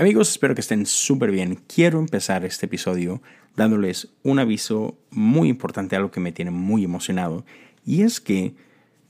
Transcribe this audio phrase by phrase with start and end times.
[0.00, 1.56] Amigos, espero que estén súper bien.
[1.66, 3.20] Quiero empezar este episodio
[3.54, 7.44] dándoles un aviso muy importante, algo que me tiene muy emocionado.
[7.84, 8.54] Y es que,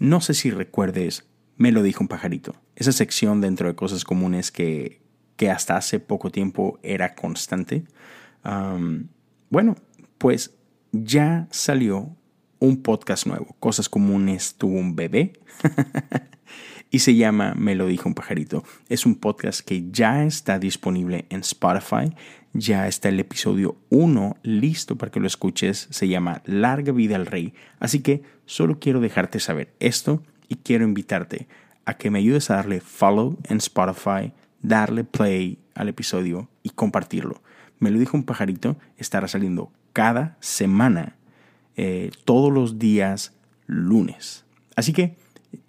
[0.00, 2.56] no sé si recuerdes, me lo dijo un pajarito.
[2.74, 5.00] Esa sección dentro de cosas comunes que,
[5.37, 7.85] que hasta hace poco tiempo era constante.
[9.49, 9.77] bueno,
[10.19, 10.57] pues
[10.91, 12.17] ya salió
[12.59, 13.54] un podcast nuevo.
[13.61, 15.35] Cosas comunes tuvo un bebé.
[16.91, 18.65] y se llama Me lo dijo un pajarito.
[18.88, 22.15] Es un podcast que ya está disponible en Spotify.
[22.53, 25.87] Ya está el episodio 1 listo para que lo escuches.
[25.91, 27.55] Se llama Larga vida al rey.
[27.79, 31.47] Así que solo quiero dejarte saber esto y quiero invitarte
[31.84, 37.41] a que me ayudes a darle follow en Spotify, darle play al episodio y compartirlo.
[37.79, 41.17] Me lo dijo un pajarito, estará saliendo cada semana,
[41.77, 43.33] eh, todos los días
[43.67, 44.45] lunes.
[44.77, 45.17] Así que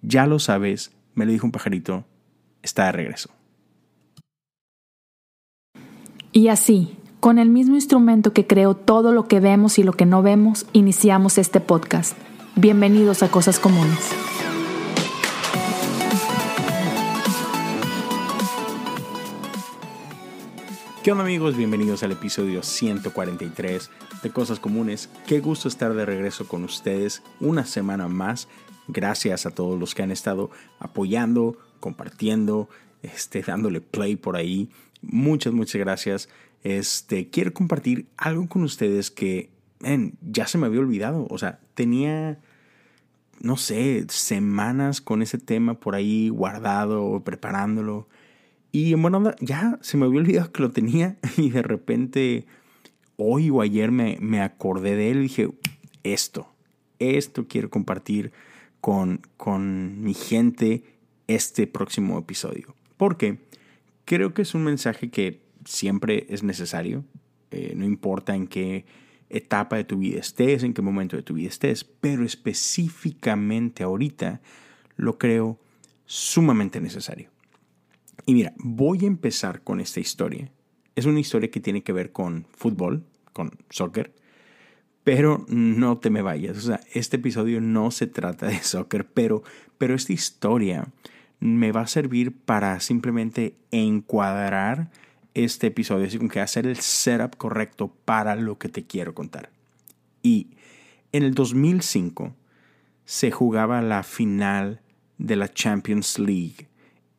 [0.02, 2.04] ya lo sabes, me lo dijo un pajarito,
[2.62, 3.30] está de regreso.
[6.32, 10.06] Y así, con el mismo instrumento que creó todo lo que vemos y lo que
[10.06, 12.16] no vemos, iniciamos este podcast.
[12.56, 14.10] Bienvenidos a Cosas Comunes.
[21.02, 21.56] ¿Qué onda amigos?
[21.56, 23.90] Bienvenidos al episodio 143
[24.22, 25.10] de Cosas Comunes.
[25.26, 28.46] Qué gusto estar de regreso con ustedes una semana más
[28.92, 32.68] Gracias a todos los que han estado apoyando, compartiendo,
[33.02, 34.70] este, dándole play por ahí.
[35.00, 36.28] Muchas, muchas gracias.
[36.62, 39.50] Este, quiero compartir algo con ustedes que
[40.20, 41.26] ya se me había olvidado.
[41.30, 42.38] O sea, tenía,
[43.40, 48.08] no sé, semanas con ese tema por ahí guardado, preparándolo.
[48.70, 52.46] Y bueno, ya se me había olvidado que lo tenía y de repente
[53.16, 55.50] hoy o ayer me, me acordé de él y dije,
[56.04, 56.48] esto,
[56.98, 58.32] esto quiero compartir
[58.82, 60.82] con, mi gente
[61.28, 62.74] este próximo episodio.
[62.96, 63.38] Porque
[64.04, 67.04] creo que es un mensaje que siempre es necesario,
[67.52, 68.84] eh, no importa en qué
[69.30, 74.40] etapa de tu vida estés, en qué momento de tu vida estés, pero específicamente ahorita
[74.96, 75.60] lo creo
[76.04, 77.30] sumamente necesario.
[78.26, 80.50] Y mira, voy a empezar con esta historia.
[80.96, 84.12] Es una historia que tiene que ver con fútbol, con soccer,
[85.04, 86.58] pero no te me vayas.
[86.58, 89.42] O sea, este episodio no se trata de soccer, pero,
[89.78, 90.88] pero esta historia
[91.40, 94.90] me va a servir para simplemente encuadrar
[95.34, 99.50] este episodio, así como que hacer el setup correcto para lo que te quiero contar.
[100.22, 100.48] Y
[101.10, 102.34] en el 2005
[103.04, 104.82] se jugaba la final
[105.18, 106.68] de la Champions League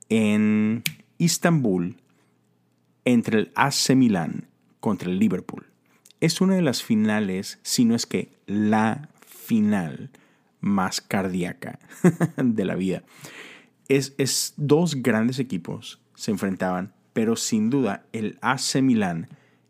[0.10, 0.84] en
[1.18, 1.98] Istambul
[3.04, 4.48] entre el AC Milan
[4.80, 5.73] contra el Liverpool
[6.24, 10.10] es una de las finales, si no es que la final
[10.62, 11.80] más cardíaca
[12.38, 13.04] de la vida.
[13.90, 19.28] Es, es, dos grandes equipos se enfrentaban, pero sin duda el AC Milan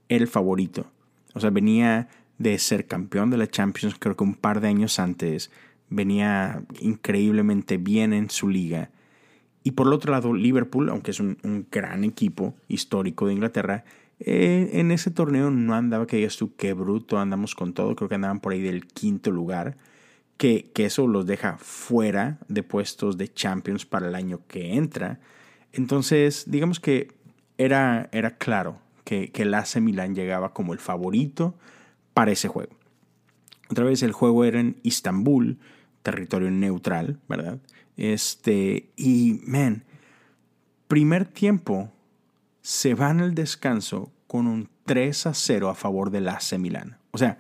[0.10, 0.92] el favorito.
[1.34, 5.00] O sea, venía de ser campeón de la Champions, creo que un par de años
[5.00, 5.50] antes,
[5.90, 8.92] venía increíblemente bien en su liga.
[9.64, 13.86] Y por el otro lado, Liverpool, aunque es un gran equipo histórico de Inglaterra,
[14.20, 18.16] en ese torneo no andaba que digas tú qué bruto, andamos con todo, creo que
[18.16, 19.78] andaban por ahí del quinto lugar,
[20.38, 25.20] que, que eso los deja fuera de puestos de Champions para el año que entra.
[25.72, 27.14] Entonces, digamos que
[27.58, 31.56] era, era claro que, que el AC Milan llegaba como el favorito
[32.14, 32.76] para ese juego.
[33.70, 35.58] Otra vez el juego era en Istambul,
[36.04, 37.60] territorio neutral, ¿verdad?
[37.98, 39.84] Este, y, man,
[40.88, 41.92] primer tiempo
[42.64, 46.98] se van al descanso con un 3 a 0 a favor del AC Milan.
[47.12, 47.38] O sea,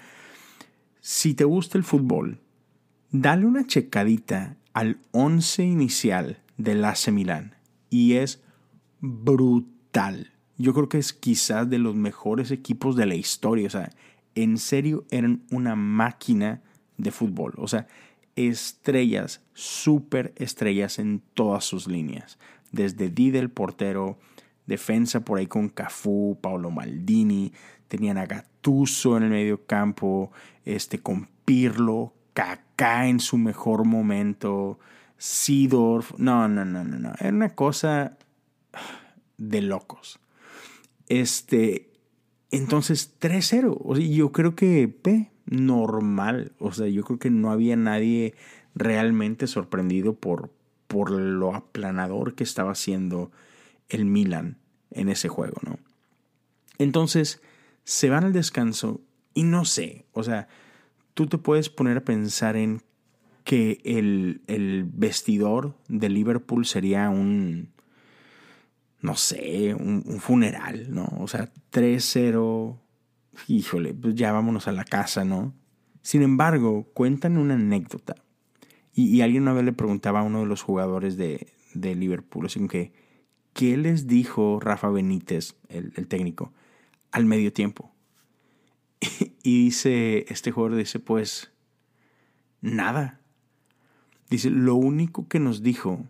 [0.99, 2.41] si te gusta el fútbol,
[3.09, 7.55] dale una checadita al 11 inicial del AC Milan
[7.89, 8.43] y es
[8.99, 10.33] brutal.
[10.57, 13.67] Yo creo que es quizás de los mejores equipos de la historia.
[13.67, 13.91] O sea,
[14.35, 16.61] en serio eran una máquina
[16.97, 17.53] de fútbol.
[17.57, 17.87] O sea,
[18.35, 22.37] estrellas, súper estrellas en todas sus líneas.
[22.71, 24.17] Desde Didi el portero,
[24.65, 27.53] defensa por ahí con Cafú, Paolo Maldini,
[27.87, 30.31] tenían a Gattuso en el medio campo,
[30.65, 34.79] este, con Pirlo, Kaká en su mejor momento,
[35.17, 38.17] Sidorf, no, no, no, no, no, era una cosa
[39.37, 40.19] de locos.
[41.07, 41.91] Este,
[42.51, 47.51] entonces 3-0, o sea, yo creo que, ve, normal, o sea, yo creo que no
[47.51, 48.33] había nadie
[48.75, 50.51] realmente sorprendido por,
[50.87, 53.31] por lo aplanador que estaba haciendo
[53.93, 54.57] el Milan
[54.91, 55.79] en ese juego, ¿no?
[56.77, 57.41] Entonces,
[57.83, 59.01] se van al descanso
[59.33, 60.47] y no sé, o sea,
[61.13, 62.81] tú te puedes poner a pensar en
[63.43, 67.73] que el, el vestidor de Liverpool sería un,
[69.01, 71.05] no sé, un, funeral, ¿no?
[71.19, 72.77] O sea, 3-0,
[73.47, 75.53] híjole, pues ya vámonos a la casa, ¿no?
[76.01, 78.15] Sin embargo, cuentan una anécdota.
[78.95, 82.65] Y, alguien una vez le preguntaba a uno de los jugadores de, de Liverpool, así
[82.67, 82.93] que,
[83.53, 86.51] ¿qué les dijo Rafa Benítez, el, técnico,
[87.11, 87.91] al medio tiempo?
[89.45, 91.51] Y dice, este jugador dice, pues,
[92.61, 93.19] nada.
[94.29, 96.05] Dice, lo único que nos dijo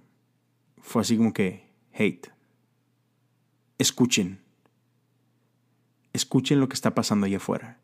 [0.78, 2.31] fue así como que, hate.
[3.80, 4.39] Escuchen.
[6.13, 7.80] Escuchen lo que está pasando allá afuera.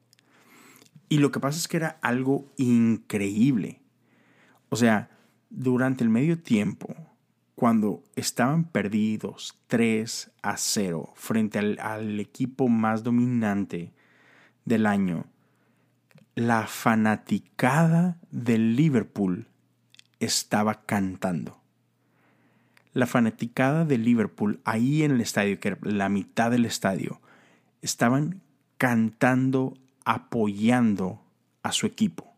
[1.10, 3.82] Y lo que pasa es que era algo increíble.
[4.70, 5.10] O sea,
[5.50, 6.96] durante el medio tiempo,
[7.60, 13.92] cuando estaban perdidos 3 a 0 frente al, equipo más dominante
[14.64, 15.26] del año,
[16.36, 19.48] la fanaticada del Liverpool
[20.22, 21.60] estaba cantando
[22.94, 27.20] la fanaticada de Liverpool ahí en el estadio, que era la mitad del estadio,
[27.82, 28.40] estaban
[28.78, 31.22] cantando, apoyando
[31.64, 32.34] a su equipo.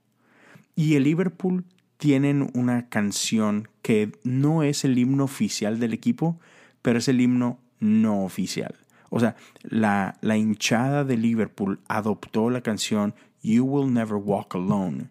[0.75, 1.63] Y el Liverpool
[2.01, 6.39] tienen una canción que no es el himno oficial del equipo,
[6.81, 8.73] pero es el himno no oficial.
[9.11, 13.13] O sea, la, la hinchada de Liverpool adoptó la canción
[13.43, 15.09] You Will Never Walk Alone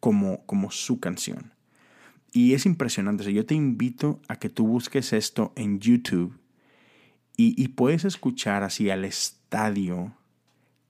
[0.00, 1.52] como, como su canción.
[2.32, 3.32] Y es impresionante.
[3.32, 6.36] yo te invito a que tú busques esto en YouTube
[7.36, 10.12] y, puedes escuchar así al estadio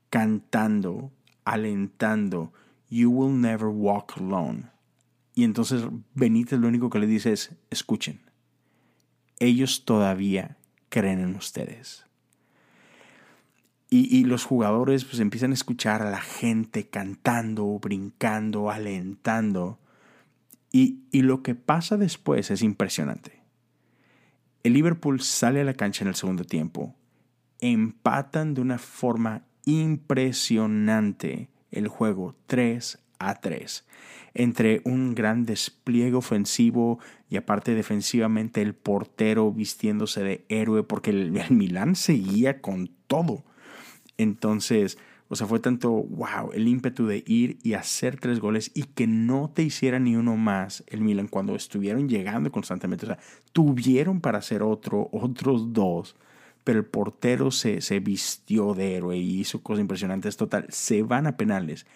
[0.08, 1.12] cantando,
[1.44, 2.54] alentando,
[2.88, 4.71] You will never walk alone.
[5.34, 5.84] Y entonces
[6.14, 8.20] Benítez lo único que le dice es, escuchen,
[9.38, 10.56] ellos todavía
[10.88, 12.04] creen en ustedes.
[13.88, 19.78] Y, y, los jugadores pues empiezan a escuchar a la gente cantando, brincando, alentando.
[20.72, 23.42] Y, lo que pasa después es impresionante.
[24.62, 26.94] El Liverpool sale a la cancha en el segundo tiempo.
[27.60, 33.84] Empatan de una forma impresionante el juego 3 a 3.
[34.34, 36.98] Entre un gran despliegue ofensivo
[37.28, 43.44] y aparte defensivamente el portero vistiéndose de héroe porque el, el Milán seguía con todo.
[44.16, 44.98] Entonces,
[45.32, 49.06] o sea, fue tanto, wow, el ímpetu de ir y hacer tres goles y que
[49.06, 53.06] no te hiciera ni uno más el Milan cuando estuvieron llegando constantemente.
[53.06, 53.18] O sea,
[53.50, 56.16] tuvieron para hacer otro, otros dos,
[56.64, 60.36] pero el portero se, se vistió de héroe y hizo cosas impresionantes.
[60.36, 61.86] Total, se van a penales.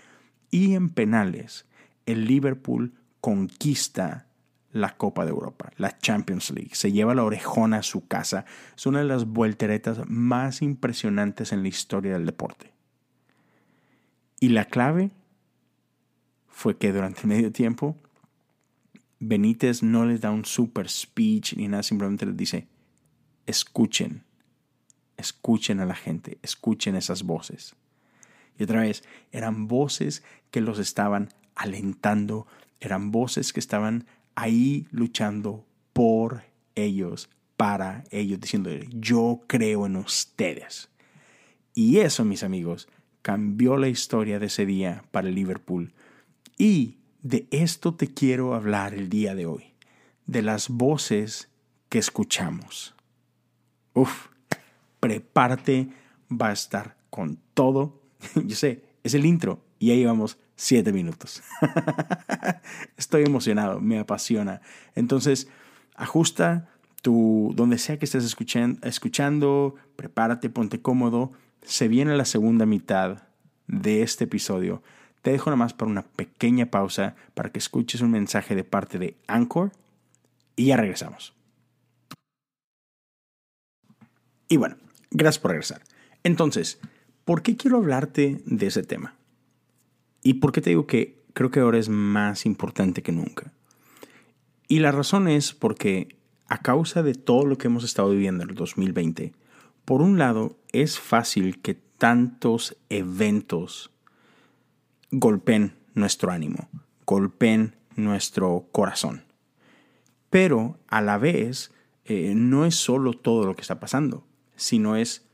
[0.51, 1.67] Y en penales,
[2.07, 4.27] el Liverpool conquista
[4.73, 6.75] la Copa de Europa, la Champions League.
[6.75, 8.45] Se lleva la orejona a su casa.
[8.77, 12.73] Es una de las volteretas más impresionantes en la historia del deporte.
[14.39, 15.11] Y la clave
[16.47, 17.97] fue que durante medio tiempo
[19.19, 22.69] Benítez no les da un super speech ni nada, simplemente les dice,
[23.47, 24.25] escuchen,
[25.17, 27.75] escuchen a la gente, escuchen esas voces.
[28.59, 32.47] Y otra vez, eran voces que los estaban alentando,
[32.81, 36.45] eran voces que estaban ahí luchando por
[36.75, 40.91] ellos, para ellos, diciendo, yo creo en ustedes.
[41.75, 42.89] Y eso, mis amigos,
[43.23, 45.93] cambió la historia de ese día para el Liverpool.
[46.59, 49.75] Y de esto te quiero hablar el día de hoy,
[50.27, 51.49] de las voces
[51.89, 52.95] que escuchamos.
[53.95, 54.29] Uf,
[55.01, 55.89] prepárate,
[56.31, 58.01] va a estar con todo.
[58.35, 61.43] Yo sé, es el intro y ahí vamos siete minutos.
[62.97, 64.61] Estoy emocionado, me apasiona.
[64.95, 65.49] Entonces,
[65.95, 66.69] ajusta
[67.03, 71.33] tu, donde sea que estés escuchando, escuchando prepárate, ponte cómodo
[71.67, 73.25] se viene la segunda mitad
[73.67, 74.83] de este episodio.
[75.23, 78.99] Te dejo nada más para una pequeña pausa para que escuches un mensaje de parte
[78.99, 79.73] de Anchor
[80.55, 81.35] y ya regresamos.
[84.49, 84.77] Y bueno,
[85.11, 85.83] gracias por regresar.
[86.23, 86.79] Entonces,
[87.27, 89.17] ¿por qué quiero hablarte de ese tema?
[90.23, 93.53] ¿Y por qué te digo que creo que ahora es más importante que nunca?
[94.69, 96.17] Y la razón es porque
[96.47, 99.35] a causa de todo lo que hemos estado viviendo en el 2020,
[99.85, 103.91] por un lado, es fácil que tantos eventos
[105.11, 106.69] golpeen nuestro ánimo,
[107.07, 109.25] golpeen nuestro corazón.
[110.31, 111.73] Pero a la vez,
[112.05, 115.26] eh, no es solo todo lo que está pasando, sino es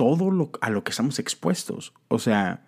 [0.00, 1.92] todo lo, a lo que estamos expuestos.
[2.08, 2.62] O sea,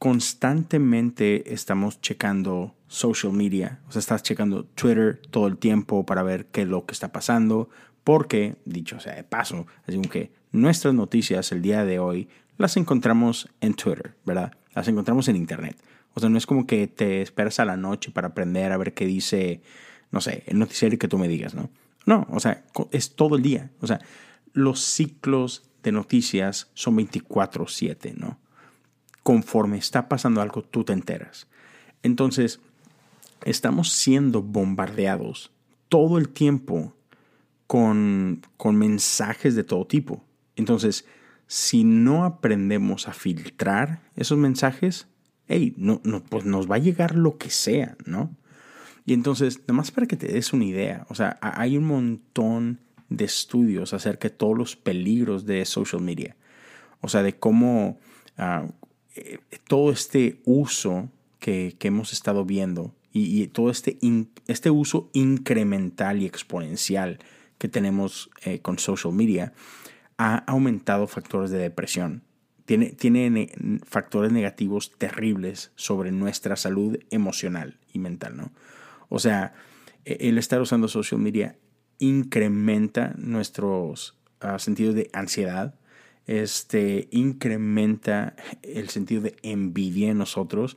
[0.00, 6.46] constantemente estamos checando social media, o sea, estás checando Twitter todo el tiempo para ver
[6.46, 7.68] qué es lo que está pasando,
[8.02, 13.48] porque, dicho sea de paso, así que nuestras noticias el día de hoy las encontramos
[13.60, 14.50] en Twitter, ¿verdad?
[14.74, 15.76] Las encontramos en Internet.
[16.14, 18.94] O sea, no es como que te esperas a la noche para aprender a ver
[18.94, 19.62] qué dice,
[20.10, 21.70] no sé, el noticiero que tú me digas, ¿no?
[22.04, 23.70] No, o sea, es todo el día.
[23.80, 24.00] O sea,
[24.54, 28.38] los ciclos de noticias son 24/7, ¿no?
[29.22, 31.46] Conforme está pasando algo, tú te enteras.
[32.02, 32.60] Entonces,
[33.44, 35.50] estamos siendo bombardeados
[35.88, 36.94] todo el tiempo
[37.66, 40.24] con, con mensajes de todo tipo.
[40.56, 41.04] Entonces,
[41.46, 45.08] si no aprendemos a filtrar esos mensajes,
[45.48, 48.34] hey, no, no, pues nos va a llegar lo que sea, ¿no?
[49.06, 52.80] Y entonces, nada más para que te des una idea, o sea, hay un montón
[53.08, 56.36] de estudios acerca de todos los peligros de social media.
[57.00, 57.98] O sea, de cómo
[58.36, 58.66] ah,
[59.14, 63.98] eh, todo este uso que, hemos estado viendo y, todo este,
[64.46, 67.18] este uso incremental y exponencial
[67.58, 69.52] que tenemos eh, con social media
[70.18, 72.22] ha aumentado factores de depresión.
[72.64, 73.50] Tiene, tiene
[73.84, 78.52] factores negativos terribles sobre nuestra salud emocional y mental, ¿no?
[79.08, 79.54] O sea,
[80.04, 81.56] e, el estar usando social media
[81.98, 85.74] incrementa nuestros ah, sentidos de ansiedad,
[86.26, 90.76] este, incrementa el sentido de envidia en nosotros,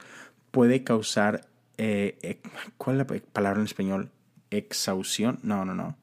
[0.51, 1.47] puede causar,
[1.77, 2.39] eh,
[2.77, 4.11] ¿cuál es la palabra en español?
[4.49, 5.97] Exhaustión, no, no, no.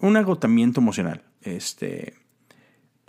[0.00, 1.22] Un agotamiento emocional.
[1.42, 2.14] Este,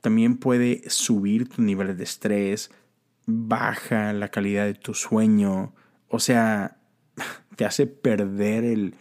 [0.02, 2.72] también puede subir tus niveles de estrés,
[3.26, 5.74] baja la calidad de tu sueño,
[6.08, 6.78] o sea,
[7.56, 8.96] te hace perder el,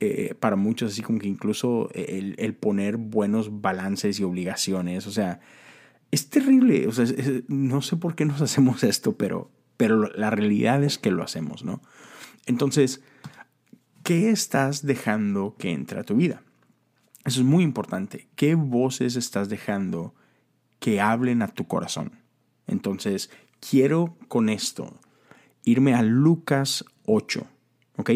[0.00, 5.40] eh, para muchos, así como que incluso el, poner buenos balances y obligaciones, o sea,
[6.10, 7.06] es terrible, o sea,
[7.48, 11.64] no sé por qué nos hacemos esto, pero, pero la realidad es que lo hacemos,
[11.64, 11.80] ¿no?
[12.44, 13.02] Entonces,
[14.02, 16.42] ¿qué estás dejando que entre a tu vida?
[17.24, 18.28] Eso es muy importante.
[18.36, 20.14] ¿Qué voces estás dejando
[20.78, 22.12] que hablen a tu corazón?
[22.68, 25.00] Entonces, quiero con esto
[25.64, 27.46] irme a Lucas 8,
[27.96, 28.10] ¿ok?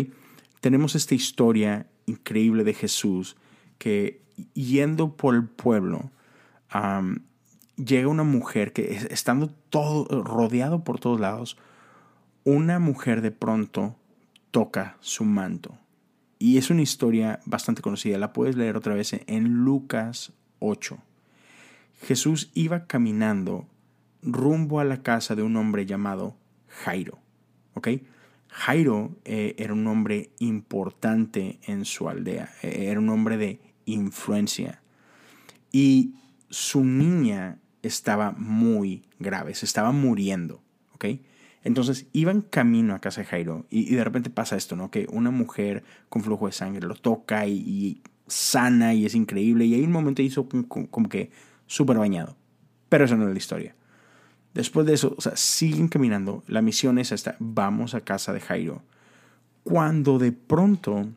[0.61, 3.37] Tenemos esta historia increíble de Jesús
[3.79, 4.23] que
[4.55, 6.11] yendo por el pueblo,
[7.77, 11.57] llega una mujer que estando todo rodeado por todos lados,
[12.45, 13.97] una mujer de pronto
[14.51, 15.77] toca su manto.
[16.39, 20.99] Y es una historia bastante conocida, la puedes leer otra vez en Lucas 8.
[22.03, 23.67] Jesús iba caminando
[24.23, 26.37] rumbo a la casa de un hombre llamado
[26.69, 27.19] Jairo.
[27.75, 27.89] ¿Ok?
[28.51, 34.83] Jairo eh, era un hombre importante en su aldea, eh, era un hombre de influencia.
[35.73, 36.15] Y
[36.49, 41.07] su niña estaba muy grave, se estaba muriendo, ¿ok?
[41.63, 44.91] Entonces iban camino a casa de Jairo y, de repente pasa esto, ¿no?
[44.91, 49.75] Que una mujer con flujo de sangre lo toca y, sana y es increíble y
[49.75, 51.31] ahí un momento hizo como, como que
[51.67, 52.37] súper bañado.
[52.89, 53.75] Pero esa no es la historia.
[54.55, 56.43] Después de eso, o sea, siguen caminando.
[56.47, 58.83] La misión es esta, vamos a casa de Jairo.
[59.63, 61.09] Cuando de pronto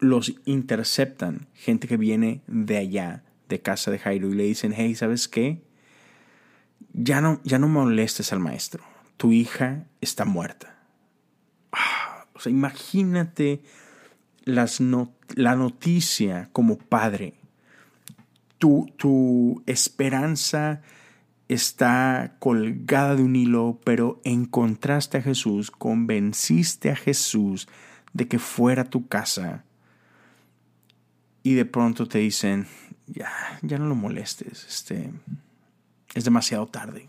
[0.00, 4.94] los interceptan, gente que viene de allá, de casa de Jairo, y le dicen, hey,
[4.94, 5.62] ¿sabes qué?
[6.92, 8.82] Ya no, ya no molestes al maestro.
[9.16, 10.78] Tu hija está muerta.
[11.72, 13.62] Ah, o sea, imagínate
[14.44, 17.34] las la noticia como padre.
[18.58, 20.82] Tu, tu esperanza
[21.48, 27.68] está colgada de un hilo, pero encontraste a Jesús, convenciste a Jesús
[28.12, 29.64] de que fuera tu casa.
[31.42, 32.66] Y de pronto te dicen,
[33.06, 33.30] ya,
[33.62, 35.10] ya no lo molestes, este,
[36.14, 37.08] es demasiado tarde.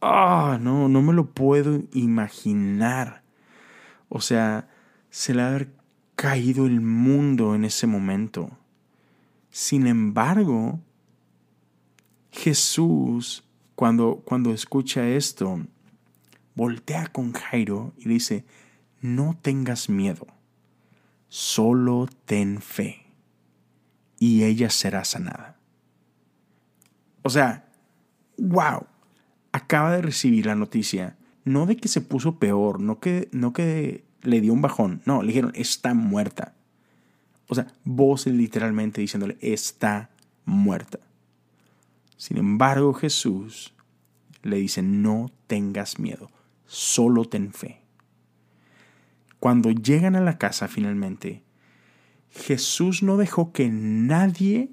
[0.00, 3.22] Ah, no, no me lo puedo imaginar.
[4.08, 4.68] O sea,
[5.10, 5.70] se le ha haber
[6.14, 8.50] caído el mundo en ese momento.
[9.50, 10.80] Sin embargo,
[12.38, 13.42] Jesús,
[13.74, 15.66] cuando, cuando escucha esto,
[16.54, 18.44] voltea con Jairo y dice,
[19.00, 20.24] no tengas miedo,
[21.28, 23.06] solo ten fe
[24.20, 25.56] y ella será sanada.
[27.22, 27.68] O sea,
[28.36, 28.86] wow,
[29.50, 34.04] acaba de recibir la noticia, no de que se puso peor, no que, no que
[34.22, 36.54] le dio un bajón, no, le dijeron, está muerta.
[37.48, 40.10] O sea, voces literalmente diciéndole, está
[40.44, 41.00] muerta.
[42.18, 43.72] Sin embargo, Jesús
[44.42, 46.30] le dice, no tengas miedo,
[46.66, 47.80] solo ten fe.
[49.38, 51.44] Cuando llegan a la casa finalmente,
[52.30, 54.70] Jesús no dejó que nadie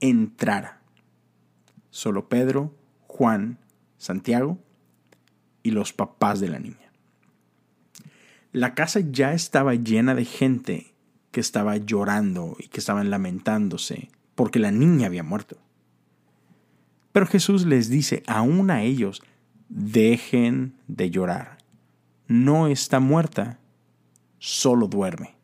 [0.00, 0.80] entrara.
[1.90, 2.74] Solo Pedro,
[3.06, 3.58] Juan,
[3.98, 4.58] Santiago
[5.62, 6.90] y los papás de la niña.
[8.52, 10.94] La casa ya estaba llena de gente
[11.30, 15.58] que estaba llorando y que estaban lamentándose porque la niña había muerto.
[17.12, 19.22] Pero Jesús les dice aún a ellos,
[19.68, 21.58] dejen de llorar.
[22.26, 23.58] No está muerta,
[24.38, 25.34] solo duerme.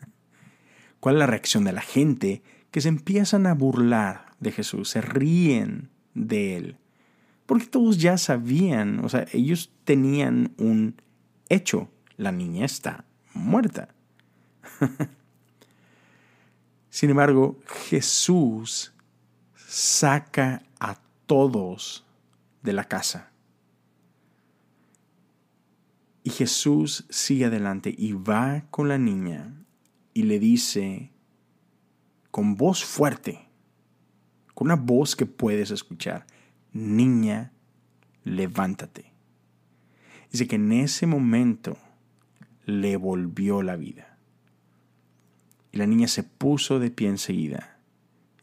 [1.00, 5.00] ¿Cuál es la reacción de la gente que se empiezan a burlar de Jesús, se
[5.00, 6.76] ríen de él,
[7.46, 10.96] porque todos ya sabían, o sea, ellos tenían un
[11.48, 13.88] hecho, la niña está muerta.
[16.90, 18.91] Sin embargo, Jesús
[19.72, 22.04] saca a todos
[22.62, 23.30] de la casa.
[26.22, 29.64] Y Jesús sigue adelante y va con la niña
[30.12, 31.10] y le dice
[32.30, 33.48] con voz fuerte,
[34.52, 36.26] con una voz que puedes escuchar,
[36.74, 37.50] niña,
[38.24, 39.10] levántate.
[40.30, 41.78] Dice que en ese momento
[42.66, 44.18] le volvió la vida.
[45.72, 47.71] Y la niña se puso de pie enseguida.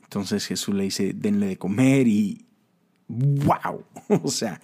[0.09, 2.47] Entonces Jesús le dice, denle de comer y
[3.07, 3.85] wow,
[4.23, 4.59] o sea,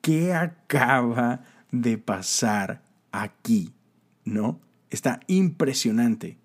[0.00, 3.74] ¿qué acaba de pasar aquí?
[4.24, 4.58] ¿No?
[4.88, 6.38] Está impresionante.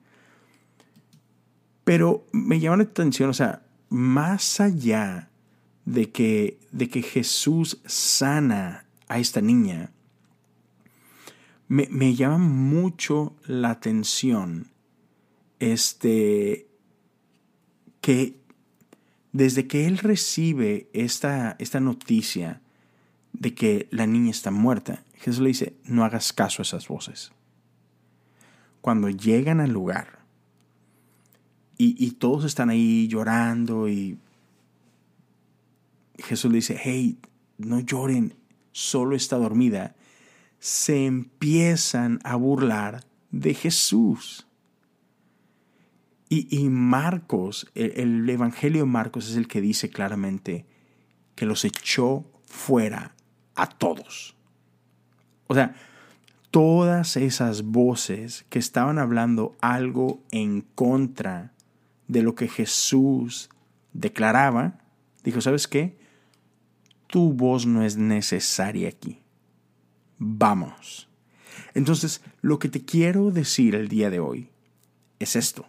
[1.85, 5.29] Pero me llama la atención, o sea, más allá
[5.85, 9.93] de que, de que Jesús sana a esta niña,
[11.69, 14.67] me, me llama mucho la atención
[15.59, 16.67] este,
[18.03, 18.35] que
[19.31, 22.59] desde que él recibe esta, esta noticia
[23.31, 27.31] de que la niña está muerta, Jesús le dice, no hagas caso a esas voces.
[28.81, 30.19] Cuando llegan al lugar
[31.77, 34.17] y, y todos están ahí llorando y
[36.17, 37.17] Jesús le dice, hey,
[37.57, 38.35] no lloren,
[38.73, 39.95] solo está dormida,
[40.59, 44.45] se empiezan a burlar de Jesús.
[46.35, 50.65] Y, Marcos, el, Evangelio de Marcos es el que dice claramente
[51.35, 53.13] que los echó fuera
[53.53, 54.35] a todos.
[55.45, 55.75] O sea,
[56.49, 61.53] todas esas voces que estaban hablando algo en contra
[62.07, 63.49] de lo que Jesús
[63.93, 64.79] declaraba,
[65.23, 65.99] dijo, ¿sabes qué?
[67.05, 69.21] Tu voz no es necesaria aquí.
[70.17, 71.07] Vamos.
[71.75, 74.49] Entonces, lo que te quiero decir el día de hoy
[75.19, 75.67] es esto.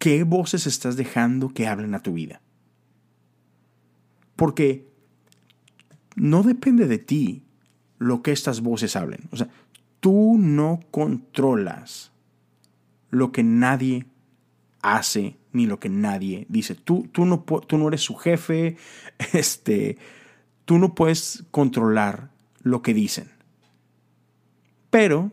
[0.00, 2.40] ¿Qué voces estás dejando que hablen a tu vida?
[4.34, 4.88] Porque
[6.16, 7.44] no depende de ti
[7.98, 9.28] lo que estas voces hablen.
[9.30, 9.50] O sea,
[10.00, 12.12] tú no controlas
[13.10, 14.06] lo que nadie
[14.80, 16.74] hace ni lo que nadie dice.
[16.74, 18.78] Tú, tú, no, tú no eres su jefe,
[19.34, 19.98] este,
[20.64, 22.30] tú no puedes controlar
[22.62, 23.30] lo que dicen.
[24.88, 25.30] Pero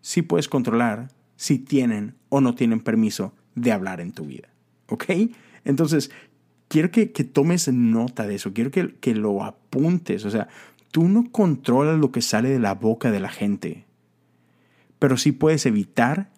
[0.00, 4.48] sí puedes controlar si tienen o no tienen permiso de hablar en tu vida.
[4.88, 5.04] ¿Ok?
[5.64, 6.10] Entonces,
[6.68, 10.24] quiero que, tomes nota de eso, quiero que, que lo apuntes.
[10.24, 10.48] O sea,
[10.90, 13.84] tú no controlas lo que sale de la boca de la gente,
[14.98, 16.30] pero sí puedes evitar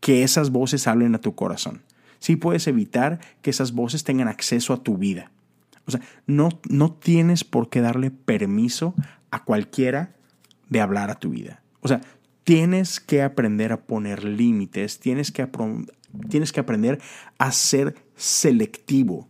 [0.00, 1.82] que esas voces hablen a tu corazón.
[2.18, 5.30] Sí puedes evitar que esas voces tengan acceso a tu vida.
[5.86, 8.94] O sea, no, no tienes por qué darle permiso
[9.30, 10.14] a cualquiera
[10.68, 11.62] de hablar a tu vida.
[11.80, 12.00] O sea,
[12.44, 17.00] tienes que aprender a poner límites, tienes que, aprender
[17.38, 19.28] a ser selectivo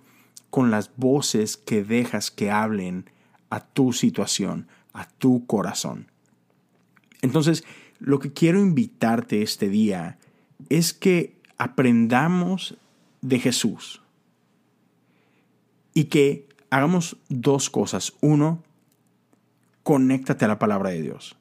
[0.50, 3.08] con las voces que dejas que hablen
[3.50, 6.10] a tu situación, a tu corazón.
[7.22, 7.64] Entonces,
[8.00, 10.18] lo que quiero invitarte este día
[10.68, 12.76] es que aprendamos
[13.22, 14.02] de Jesús
[15.94, 18.12] y que hagamos dos cosas.
[18.20, 18.62] Uno,
[19.84, 21.36] conéctate a la palabra de Dios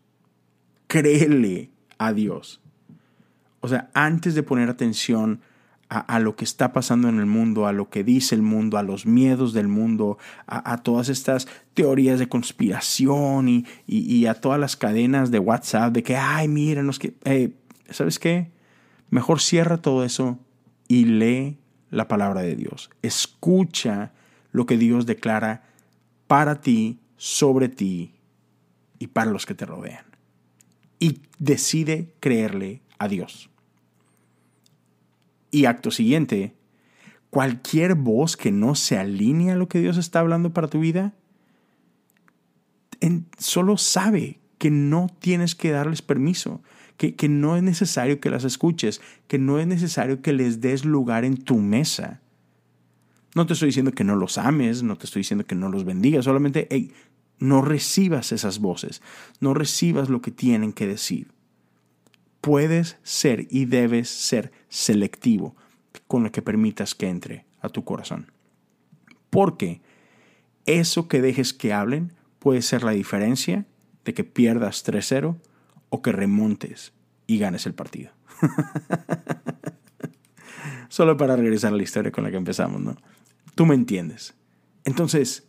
[0.93, 2.61] créele a Dios.
[3.61, 5.41] O sea, antes de poner atención
[5.89, 8.83] a, lo que está pasando en el mundo, a lo que dice el mundo, a
[8.83, 15.31] los miedos del mundo, a, todas estas teorías de conspiración y, a todas las cadenas
[15.31, 17.55] de WhatsApp de que, ay, mírenos que, eh,
[17.89, 18.51] ¿sabes qué?
[19.09, 20.37] Mejor cierra todo eso
[20.87, 21.57] y lee
[21.89, 22.91] la palabra de Dios.
[23.01, 24.11] Escucha
[24.51, 25.63] lo que Dios declara
[26.27, 28.13] para ti, sobre ti
[28.99, 30.12] y para los que te rodean
[31.03, 33.49] y decide creerle a Dios.
[35.51, 36.55] Y acto siguiente,
[37.29, 41.13] cualquier voz que no se alinee a lo que Dios está hablando para tu vida,
[43.37, 46.61] solo sabe que no tienes que darles permiso,
[46.95, 50.85] que, que no es necesario que las escuches, que no es necesario que les des
[50.85, 52.21] lugar en tu mesa.
[53.35, 55.83] No te estoy diciendo que no los ames, no te estoy diciendo que no los
[55.83, 56.69] bendigas, solamente
[57.43, 59.01] no recibas esas voces,
[59.41, 61.27] no recibas lo que tienen que decir.
[62.39, 65.55] Puedes ser y debes ser selectivo
[66.07, 68.31] con lo que permitas que entre a tu corazón.
[69.29, 69.81] Porque
[70.65, 73.65] eso que dejes que hablen puede ser la diferencia
[74.05, 75.35] de que pierdas 3-0
[75.89, 76.93] o que remontes
[77.27, 78.11] y ganes el partido.
[80.87, 82.95] solo para regresar a la historia con la que empezamos, ¿no?
[83.55, 84.33] Tú me entiendes.
[84.85, 85.43] Entonces,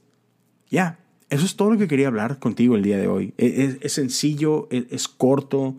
[0.70, 0.98] ya,
[1.34, 3.34] eso es todo lo que quería hablar contigo el día de hoy.
[3.38, 5.74] E, es, sencillo, e, es, corto,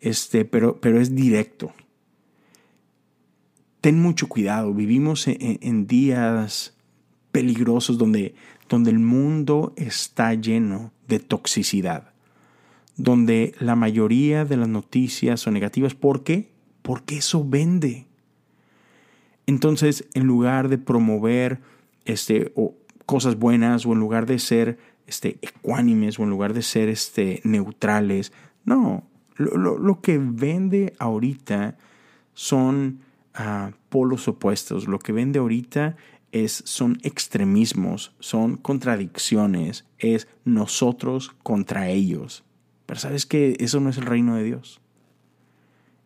[0.00, 1.72] este, pero, pero es directo.
[3.80, 4.74] Ten mucho cuidado.
[4.74, 6.76] Vivimos en, días
[7.32, 8.34] peligrosos donde,
[8.68, 12.12] donde el mundo está lleno de toxicidad,
[12.96, 15.94] donde la mayoría de las noticias son negativas.
[15.94, 16.50] ¿Por qué?
[16.82, 18.04] Porque eso vende.
[19.46, 21.60] Entonces, en lugar de promover
[22.04, 22.52] este,
[23.06, 27.40] cosas buenas o en lugar de ser este, ecuánimes o en lugar de ser este,
[27.42, 28.32] neutrales.
[28.64, 31.78] No, lo, que vende ahorita
[32.34, 33.00] son
[33.34, 34.86] ah, polos opuestos.
[34.86, 35.96] Lo que vende ahorita
[36.30, 42.44] es, son extremismos, son contradicciones, es nosotros contra ellos.
[42.84, 44.80] Pero sabes que eso no es el reino de Dios.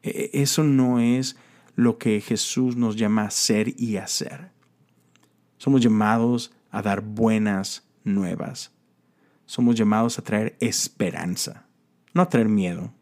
[0.02, 1.36] E, e, eso no es
[1.74, 4.52] lo que Jesús nos llama a ser y hacer.
[5.58, 8.72] Somos llamados a dar buenas nuevas
[9.46, 11.66] somos llamados a traer esperanza,
[12.14, 12.92] no a traer miedo.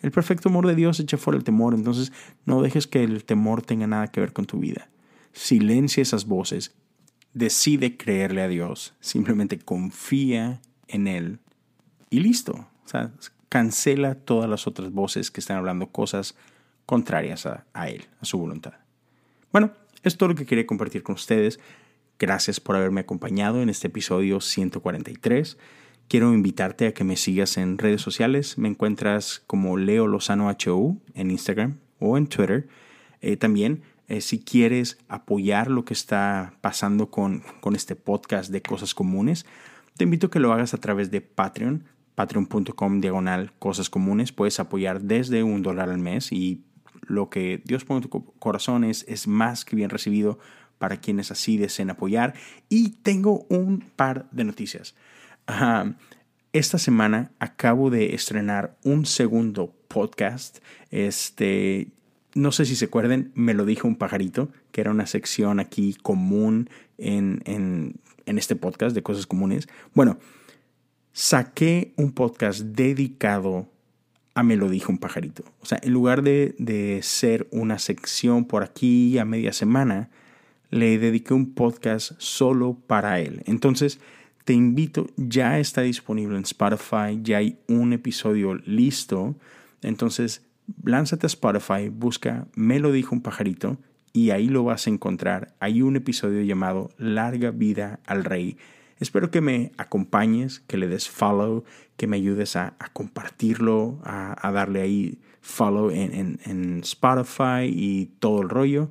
[0.00, 2.12] El perfecto amor de Dios echa fuera el temor, entonces
[2.44, 4.88] no dejes que el temor tenga nada que ver con tu vida.
[5.32, 6.74] Silencia esas voces,
[7.34, 11.38] decide creerle a Dios, simplemente confía en Él
[12.10, 12.68] y listo.
[12.84, 13.12] O sea,
[13.48, 16.34] cancela todas las otras voces que están hablando cosas
[16.84, 18.74] contrarias a, a Él, a su voluntad.
[19.52, 19.70] Bueno,
[20.02, 21.60] es todo lo que quería compartir con ustedes.
[22.22, 25.58] Gracias por haberme acompañado en este episodio 143.
[26.06, 28.58] Quiero invitarte a que me sigas en redes sociales.
[28.58, 32.68] Me encuentras como Leo Lozano HU en Instagram o en Twitter.
[33.22, 38.62] Eh, también, eh, si quieres apoyar lo que está pasando con, con este podcast de
[38.62, 39.44] cosas comunes,
[39.96, 44.30] te invito a que lo hagas a través de Patreon, patreon.com diagonal cosas comunes.
[44.30, 46.62] Puedes apoyar desde un dólar al mes y
[47.00, 50.38] lo que Dios pone en tu corazón es, es más que bien recibido
[50.82, 52.34] para quienes así deseen apoyar.
[52.68, 54.96] Y tengo un par de noticias.
[56.52, 60.58] esta semana acabo de estrenar un segundo podcast.
[60.90, 61.86] Este,
[62.34, 65.94] no sé si se acuerden, me lo dijo un pajarito, que era una sección aquí
[66.02, 66.68] común
[66.98, 69.68] en, en, este podcast de cosas comunes.
[69.94, 70.18] Bueno,
[71.12, 73.68] saqué un podcast dedicado
[74.34, 75.44] a Me lo dijo un pajarito.
[75.60, 80.10] O sea, en lugar de, de ser una sección por aquí a media semana,
[80.72, 83.42] le dediqué un podcast solo para él.
[83.44, 84.00] Entonces,
[84.44, 89.36] te invito, ya está disponible en Spotify, ya hay un episodio listo.
[89.82, 90.42] Entonces,
[90.82, 93.76] lánzate a Spotify, busca Me lo dijo un pajarito
[94.14, 95.54] y ahí lo vas a encontrar.
[95.60, 98.56] Hay un episodio llamado Larga vida al rey.
[98.98, 101.64] Espero que me acompañes, que le des follow,
[101.98, 108.48] que me ayudes a, compartirlo, a, darle ahí follow en, en Spotify y todo el
[108.48, 108.90] rollo.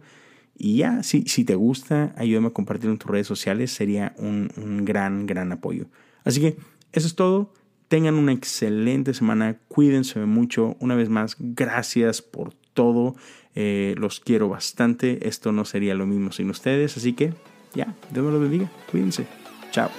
[0.64, 4.86] Y ya, si, si te gusta, ayúdame a compartirlo en tus redes sociales, sería un,
[4.86, 5.88] gran, gran apoyo.
[6.24, 6.56] Así que
[6.92, 7.52] eso es todo.
[7.88, 10.78] Tengan una excelente semana, cuídense mucho.
[10.80, 13.16] Una vez más, gracias por todo.
[13.56, 15.28] Eh, los quiero bastante.
[15.28, 16.96] Esto no sería lo mismo sin ustedes.
[16.96, 17.34] Así que
[17.74, 18.72] ya, Dios me lo bendiga.
[18.92, 19.26] Cuídense.
[19.72, 19.90] Chao.